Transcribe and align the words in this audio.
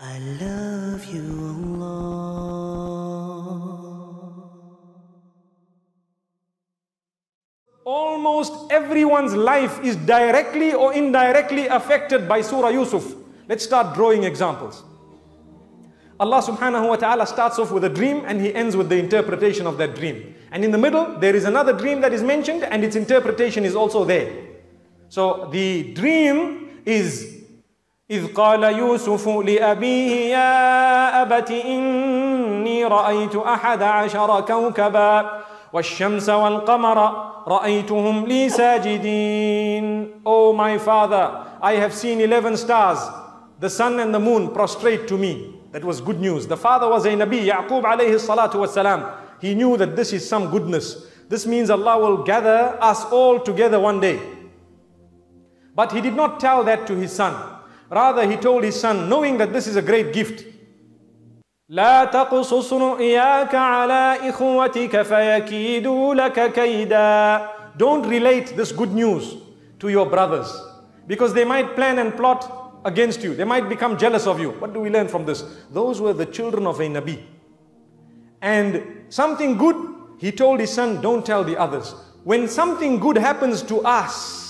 I 0.00 0.18
love 0.40 1.04
you, 1.06 1.24
Allah. 1.58 1.98
Almost 7.84 8.70
everyone's 8.70 9.34
life 9.34 9.80
is 9.82 9.96
directly 9.96 10.72
or 10.72 10.94
indirectly 10.94 11.66
affected 11.66 12.28
by 12.28 12.42
Surah 12.42 12.68
Yusuf. 12.68 13.12
Let's 13.48 13.64
start 13.64 13.96
drawing 13.96 14.22
examples. 14.22 14.84
Allah 16.20 16.42
subhanahu 16.42 16.88
wa 16.90 16.96
ta'ala 16.96 17.26
starts 17.26 17.58
off 17.58 17.72
with 17.72 17.82
a 17.82 17.88
dream 17.88 18.22
and 18.26 18.40
he 18.40 18.54
ends 18.54 18.76
with 18.76 18.88
the 18.88 18.98
interpretation 18.98 19.66
of 19.66 19.78
that 19.78 19.96
dream. 19.96 20.34
And 20.52 20.64
in 20.64 20.70
the 20.70 20.78
middle, 20.78 21.18
there 21.18 21.34
is 21.34 21.44
another 21.44 21.72
dream 21.72 22.00
that 22.02 22.12
is 22.12 22.22
mentioned 22.22 22.62
and 22.62 22.84
its 22.84 22.94
interpretation 22.94 23.64
is 23.64 23.74
also 23.74 24.04
there. 24.04 24.30
So 25.08 25.48
the 25.50 25.92
dream 25.94 26.82
is 26.84 27.37
إذ 28.10 28.34
قال 28.34 28.62
يوسف 28.64 29.28
لأبيه 29.28 30.30
يا 30.30 31.22
أبت 31.22 31.50
إني 31.50 32.84
رأيت 32.84 33.36
أحد 33.36 33.82
عشر 33.82 34.40
كوكبا 34.40 35.30
والشمس 35.72 36.28
والقمر 36.28 36.98
رأيتهم 37.48 38.26
لي 38.26 38.48
ساجدين 38.48 40.08
Oh 40.24 40.54
my 40.54 40.78
father, 40.78 41.44
I 41.60 41.74
have 41.74 41.92
seen 41.92 42.20
11 42.22 42.56
stars. 42.56 42.98
The 43.60 43.68
sun 43.68 44.00
and 44.00 44.14
the 44.14 44.20
moon 44.20 44.54
prostrate 44.54 45.06
to 45.08 45.18
me. 45.18 45.60
That 45.72 45.84
was 45.84 46.00
good 46.00 46.18
news. 46.18 46.46
The 46.46 46.56
father 46.56 46.88
was 46.88 47.04
a 47.04 47.10
Nabi, 47.10 47.44
Yaqub 47.46 47.82
alayhi 47.82 48.14
salatu 48.18 48.54
wasalam. 48.54 49.12
He 49.42 49.54
knew 49.54 49.76
that 49.76 49.96
this 49.96 50.14
is 50.14 50.26
some 50.26 50.50
goodness. 50.50 51.04
This 51.28 51.46
means 51.46 51.68
Allah 51.68 51.98
will 51.98 52.24
gather 52.24 52.78
us 52.80 53.04
all 53.06 53.38
together 53.38 53.78
one 53.78 54.00
day. 54.00 54.18
But 55.74 55.92
he 55.92 56.00
did 56.00 56.14
not 56.14 56.40
tell 56.40 56.64
that 56.64 56.86
to 56.86 56.94
his 56.96 57.12
son. 57.12 57.57
Rather, 57.89 58.29
he 58.29 58.37
told 58.37 58.63
his 58.63 58.79
son, 58.79 59.09
knowing 59.09 59.37
that 59.37 59.53
this 59.53 59.67
is 59.67 59.75
a 59.75 59.81
great 59.81 60.13
gift. 60.13 60.45
لا 61.69 62.05
تقصص 62.05 62.73
رؤياك 62.73 63.55
على 63.55 64.29
إخوتك 64.29 65.01
فيكيدوا 65.01 66.13
لك 66.15 66.53
كيدا 66.53 67.47
Don't 67.77 68.05
relate 68.05 68.55
this 68.55 68.71
good 68.71 68.91
news 68.93 69.35
to 69.79 69.89
your 69.89 70.05
brothers 70.05 70.47
because 71.07 71.33
they 71.33 71.43
might 71.43 71.75
plan 71.75 71.99
and 71.99 72.15
plot 72.15 72.63
against 72.85 73.23
you. 73.23 73.33
They 73.33 73.43
might 73.45 73.69
become 73.69 73.97
jealous 73.97 74.27
of 74.27 74.39
you. 74.39 74.51
What 74.51 74.73
do 74.73 74.79
we 74.79 74.89
learn 74.89 75.07
from 75.07 75.25
this? 75.25 75.43
Those 75.71 75.99
were 75.99 76.13
the 76.13 76.25
children 76.25 76.67
of 76.67 76.79
a 76.79 76.83
Nabi. 76.83 77.23
And 78.41 79.05
something 79.09 79.57
good, 79.57 79.75
he 80.19 80.31
told 80.31 80.59
his 80.59 80.71
son, 80.71 81.01
don't 81.01 81.25
tell 81.25 81.43
the 81.43 81.57
others. 81.57 81.95
When 82.23 82.47
something 82.47 82.99
good 82.99 83.17
happens 83.17 83.61
to 83.63 83.81
us, 83.81 84.46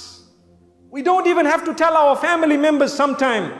we 0.90 1.02
don't 1.02 1.26
even 1.26 1.46
have 1.46 1.64
to 1.64 1.74
tell 1.74 1.94
our 1.96 2.16
family 2.16 2.56
members 2.56 2.92
sometime 2.92 3.52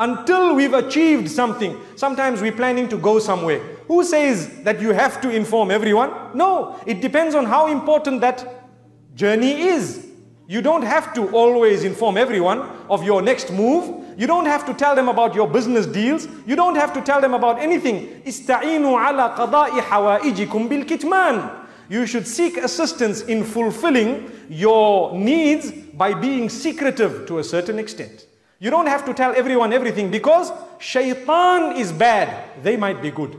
until 0.00 0.54
we've 0.54 0.74
achieved 0.74 1.30
something. 1.30 1.78
Sometimes 1.96 2.40
we're 2.40 2.52
planning 2.52 2.88
to 2.88 2.96
go 2.98 3.18
somewhere. 3.18 3.60
Who 3.86 4.02
says 4.02 4.62
that 4.64 4.80
you 4.80 4.92
have 4.92 5.20
to 5.20 5.30
inform 5.30 5.70
everyone? 5.70 6.10
No, 6.34 6.80
it 6.86 7.00
depends 7.00 7.34
on 7.34 7.44
how 7.44 7.68
important 7.68 8.20
that 8.22 8.66
journey 9.14 9.62
is. 9.62 10.08
You 10.46 10.60
don't 10.60 10.82
have 10.82 11.14
to 11.14 11.28
always 11.30 11.84
inform 11.84 12.18
everyone 12.18 12.60
of 12.90 13.04
your 13.04 13.22
next 13.22 13.50
move. 13.52 14.04
You 14.18 14.26
don't 14.26 14.46
have 14.46 14.66
to 14.66 14.74
tell 14.74 14.94
them 14.94 15.08
about 15.08 15.34
your 15.34 15.48
business 15.48 15.86
deals. 15.86 16.28
You 16.46 16.56
don't 16.56 16.74
have 16.76 16.92
to 16.94 17.00
tell 17.00 17.20
them 17.20 17.34
about 17.34 17.60
anything. 17.60 18.22
Ala 18.26 19.34
qada'i 19.38 19.80
hawaijikum 19.80 20.68
bil 20.68 20.84
kitman. 20.84 21.63
You 21.89 22.05
should 22.05 22.27
seek 22.27 22.57
assistance 22.57 23.21
in 23.21 23.43
fulfilling 23.43 24.31
your 24.49 25.17
needs 25.17 25.71
by 25.71 26.13
being 26.13 26.49
secretive 26.49 27.25
to 27.27 27.39
a 27.39 27.43
certain 27.43 27.79
extent. 27.79 28.25
You 28.59 28.69
don't 28.69 28.87
have 28.87 29.05
to 29.05 29.13
tell 29.13 29.33
everyone 29.35 29.73
everything 29.73 30.11
because 30.11 30.51
shaitan 30.79 31.77
is 31.77 31.91
bad. 31.91 32.63
They 32.63 32.77
might 32.77 33.01
be 33.01 33.11
good. 33.11 33.35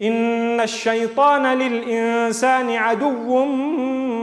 إن 0.00 0.60
الشيطان 0.60 1.58
للإنسان 1.58 2.70
عدو 2.70 3.44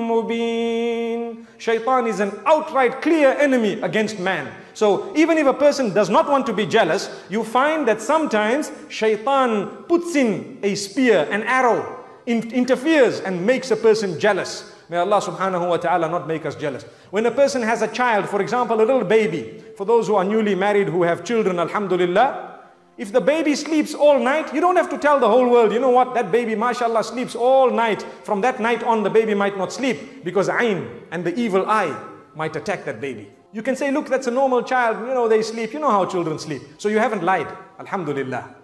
مبين 0.07 1.45
Shaitan 1.57 2.07
is 2.07 2.19
an 2.19 2.31
outright 2.45 3.01
clear 3.01 3.29
enemy 3.39 3.81
against 3.81 4.19
man. 4.19 4.51
So 4.73 5.13
even 5.15 5.37
if 5.37 5.47
a 5.47 5.53
person 5.53 5.93
does 5.93 6.09
not 6.09 6.29
want 6.29 6.45
to 6.47 6.53
be 6.53 6.65
jealous, 6.65 7.09
you 7.29 7.43
find 7.43 7.87
that 7.87 8.01
sometimes 8.01 8.71
shaitan 8.89 9.67
puts 9.87 10.15
in 10.15 10.59
a 10.63 10.75
spear, 10.75 11.27
an 11.31 11.43
arrow 11.43 11.98
in 12.26 12.50
interferes 12.52 13.20
and 13.20 13.44
makes 13.46 13.70
a 13.70 13.76
person 13.76 14.18
jealous. 14.18 14.72
May 14.88 14.96
Allah 14.96 15.20
subhanahu 15.20 15.68
wa 15.68 15.76
ta'ala 15.76 16.08
not 16.08 16.26
make 16.26 16.44
us 16.44 16.56
jealous. 16.56 16.82
When 17.10 17.24
a 17.26 17.30
person 17.30 17.62
has 17.62 17.82
a 17.82 17.88
child, 17.88 18.28
for 18.28 18.40
example, 18.40 18.76
a 18.76 18.82
little 18.82 19.04
baby, 19.04 19.62
for 19.76 19.84
those 19.84 20.08
who 20.08 20.16
are 20.16 20.24
newly 20.24 20.54
married 20.54 20.88
who 20.88 21.04
have 21.04 21.24
children, 21.24 21.60
alhamdulillah, 21.60 22.58
if 22.98 23.12
the 23.12 23.20
baby 23.20 23.54
sleeps 23.54 23.94
all 23.94 24.18
night, 24.18 24.52
you 24.52 24.60
don't 24.60 24.76
have 24.76 24.90
to 24.90 24.98
tell 24.98 25.18
the 25.18 25.28
whole 25.28 25.48
world, 25.48 25.72
you 25.72 25.78
know 25.78 25.90
what, 25.90 26.12
that 26.14 26.30
baby, 26.30 26.54
mashallah, 26.54 27.02
sleeps 27.04 27.34
all 27.34 27.70
night. 27.70 28.02
From 28.24 28.40
that 28.42 28.60
night 28.60 28.82
on, 28.82 29.02
the 29.02 29.10
baby 29.10 29.32
might 29.32 29.56
not 29.56 29.72
sleep 29.72 30.24
because 30.24 30.48
ayn 30.48 30.86
and 31.10 31.24
the 31.24 31.34
evil 31.38 31.64
eye 31.66 31.96
might 32.34 32.54
attack 32.56 32.84
that 32.84 33.00
baby. 33.00 33.30
You 33.52 33.62
can 33.62 33.74
say, 33.74 33.90
look, 33.90 34.08
that's 34.08 34.26
a 34.26 34.30
normal 34.30 34.62
child, 34.62 34.98
you 35.00 35.14
know, 35.14 35.28
they 35.28 35.42
sleep, 35.42 35.72
you 35.72 35.78
know 35.78 35.90
how 35.90 36.04
children 36.04 36.38
sleep. 36.38 36.62
So 36.78 36.88
you 36.88 36.98
haven't 36.98 37.22
lied, 37.22 37.48
alhamdulillah. 37.78 38.56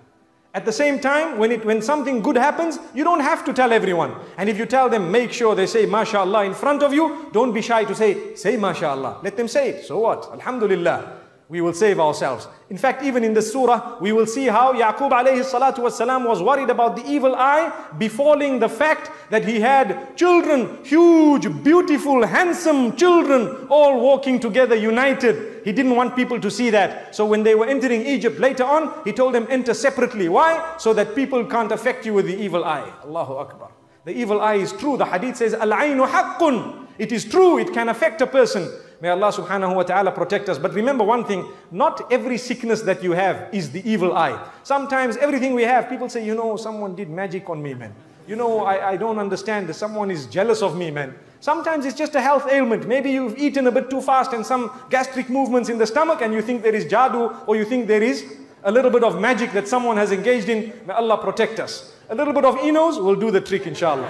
At 0.56 0.64
the 0.64 0.72
same 0.72 0.98
time, 1.00 1.36
when, 1.36 1.52
it, 1.52 1.66
when 1.66 1.82
something 1.82 2.22
good 2.22 2.36
happens, 2.36 2.78
you 2.94 3.04
don't 3.04 3.20
have 3.20 3.44
to 3.44 3.52
tell 3.52 3.74
everyone. 3.74 4.14
And 4.38 4.48
if 4.48 4.56
you 4.56 4.64
tell 4.64 4.88
them, 4.88 5.12
make 5.12 5.30
sure 5.30 5.54
they 5.54 5.66
say 5.66 5.84
MashaAllah 5.84 6.46
in 6.46 6.54
front 6.54 6.82
of 6.82 6.94
you, 6.94 7.28
don't 7.30 7.52
be 7.52 7.60
shy 7.60 7.84
to 7.84 7.94
say, 7.94 8.34
say 8.36 8.56
MashaAllah. 8.56 9.22
Let 9.22 9.36
them 9.36 9.48
say 9.48 9.68
it. 9.68 9.84
So 9.84 9.98
what? 9.98 10.30
Alhamdulillah 10.32 11.25
we 11.48 11.60
will 11.60 11.72
save 11.72 12.00
ourselves. 12.00 12.48
In 12.70 12.76
fact, 12.76 13.04
even 13.04 13.22
in 13.22 13.32
the 13.32 13.42
surah, 13.42 13.98
we 14.00 14.10
will 14.10 14.26
see 14.26 14.46
how 14.46 14.72
Yaqub 14.72 15.12
alayhi 15.12 15.44
salatu 15.44 15.78
wasalam 15.78 16.26
was 16.26 16.42
worried 16.42 16.70
about 16.70 16.96
the 16.96 17.06
evil 17.08 17.36
eye 17.36 17.72
befalling 17.98 18.58
the 18.58 18.68
fact 18.68 19.12
that 19.30 19.44
he 19.44 19.60
had 19.60 20.16
children, 20.16 20.78
huge, 20.84 21.46
beautiful, 21.62 22.26
handsome 22.26 22.96
children, 22.96 23.68
all 23.70 24.00
walking 24.00 24.40
together, 24.40 24.74
united. 24.74 25.62
He 25.64 25.72
didn't 25.72 25.94
want 25.94 26.16
people 26.16 26.40
to 26.40 26.50
see 26.50 26.70
that. 26.70 27.14
So 27.14 27.24
when 27.24 27.44
they 27.44 27.54
were 27.54 27.66
entering 27.66 28.04
Egypt 28.04 28.40
later 28.40 28.64
on, 28.64 28.92
he 29.04 29.12
told 29.12 29.32
them 29.32 29.46
enter 29.48 29.74
separately. 29.74 30.28
Why? 30.28 30.74
So 30.78 30.92
that 30.94 31.14
people 31.14 31.44
can't 31.44 31.70
affect 31.70 32.04
you 32.04 32.14
with 32.14 32.26
the 32.26 32.36
evil 32.36 32.64
eye. 32.64 32.92
Allahu 33.04 33.34
Akbar. 33.34 33.70
The 34.04 34.12
evil 34.12 34.40
eye 34.40 34.54
is 34.54 34.72
true. 34.72 34.96
The 34.96 35.06
hadith 35.06 35.36
says, 35.36 35.54
Al-aynu 35.54 36.08
haqqun. 36.08 36.86
It 36.98 37.12
is 37.12 37.24
true. 37.24 37.58
It 37.58 37.72
can 37.72 37.88
affect 37.88 38.20
a 38.20 38.26
person. 38.26 38.68
May 39.00 39.10
Allah 39.10 39.30
subhanahu 39.30 39.74
wa 39.74 39.82
ta'ala 39.82 40.10
protect 40.10 40.48
us. 40.48 40.58
But 40.58 40.72
remember 40.72 41.04
one 41.04 41.24
thing, 41.24 41.46
not 41.70 42.10
every 42.10 42.38
sickness 42.38 42.80
that 42.82 43.02
you 43.02 43.12
have 43.12 43.48
is 43.52 43.70
the 43.70 43.82
evil 43.88 44.16
eye. 44.16 44.40
Sometimes 44.62 45.16
everything 45.18 45.54
we 45.54 45.64
have, 45.64 45.88
people 45.88 46.08
say, 46.08 46.24
you 46.24 46.34
know, 46.34 46.56
someone 46.56 46.94
did 46.94 47.10
magic 47.10 47.50
on 47.50 47.62
me, 47.62 47.74
man. 47.74 47.94
You 48.26 48.36
know, 48.36 48.64
I, 48.64 48.92
I 48.92 48.96
don't 48.96 49.18
understand. 49.18 49.74
Someone 49.76 50.10
is 50.10 50.26
jealous 50.26 50.62
of 50.62 50.76
me, 50.76 50.90
man. 50.90 51.14
Sometimes 51.40 51.84
it's 51.84 51.96
just 51.96 52.14
a 52.14 52.20
health 52.20 52.48
ailment. 52.50 52.88
Maybe 52.88 53.10
you've 53.10 53.38
eaten 53.38 53.66
a 53.66 53.70
bit 53.70 53.90
too 53.90 54.00
fast 54.00 54.32
and 54.32 54.44
some 54.44 54.70
gastric 54.90 55.28
movements 55.28 55.68
in 55.68 55.78
the 55.78 55.86
stomach 55.86 56.22
and 56.22 56.32
you 56.32 56.40
think 56.42 56.62
there 56.62 56.74
is 56.74 56.86
jadoo 56.86 57.46
or 57.46 57.54
you 57.56 57.64
think 57.64 57.86
there 57.86 58.02
is 58.02 58.24
a 58.64 58.72
little 58.72 58.90
bit 58.90 59.04
of 59.04 59.20
magic 59.20 59.52
that 59.52 59.68
someone 59.68 59.96
has 59.96 60.10
engaged 60.10 60.48
in. 60.48 60.72
May 60.86 60.94
Allah 60.94 61.18
protect 61.18 61.60
us. 61.60 61.92
A 62.08 62.14
little 62.14 62.32
bit 62.32 62.44
of 62.44 62.56
Eno's 62.64 62.98
will 62.98 63.14
do 63.16 63.30
the 63.30 63.40
trick, 63.40 63.66
inshallah. 63.66 64.08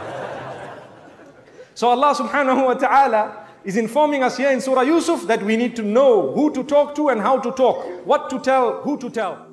so 1.75 1.89
Allah 1.89 2.15
subhanahu 2.15 2.65
wa 2.67 2.75
ta'ala 2.75 3.46
is 3.67 3.77
informing 3.77 4.23
us 4.23 4.37
here 4.37 4.51
in 4.53 4.61
Surah 4.61 4.83
Yusuf 4.83 5.27
that 5.27 5.43
we 5.43 5.57
need 5.57 5.75
to 5.75 5.83
know 5.83 6.33
who 6.33 6.53
to 6.55 6.63
talk 6.63 6.95
to 6.95 7.09
and 7.09 7.21
how 7.21 7.37
to 7.39 7.51
talk, 7.51 7.85
what 8.07 8.31
to 8.31 8.39
tell, 8.39 8.81
who 8.83 8.97
to 8.97 9.11
tell. 9.11 9.46